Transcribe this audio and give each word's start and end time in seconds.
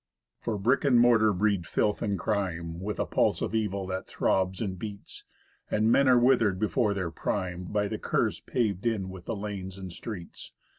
For 0.39 0.57
brick 0.57 0.83
and 0.83 0.99
mortar 0.99 1.31
breed 1.31 1.67
filth 1.67 2.01
and 2.01 2.17
crime, 2.17 2.79
With 2.81 2.99
a 2.99 3.05
pulse 3.05 3.39
of 3.39 3.53
evil 3.53 3.85
that 3.85 4.07
throbs 4.07 4.59
and 4.59 4.79
beats; 4.79 5.23
And 5.69 5.91
men 5.91 6.07
are 6.07 6.17
withered 6.17 6.57
before 6.59 6.95
their 6.95 7.11
prime 7.11 7.65
By 7.65 7.87
the 7.87 7.99
curse 7.99 8.39
paved 8.39 8.87
in 8.87 9.11
with 9.11 9.25
the 9.25 9.35
lanes 9.35 9.77
and 9.77 9.93
streets. 9.93 10.53